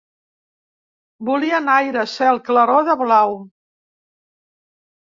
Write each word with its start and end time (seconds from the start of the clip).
Volien 1.29 1.69
aire, 1.75 2.07
cel, 2.15 2.41
claror 2.51 2.91
de 2.91 2.99
blau 3.05 3.39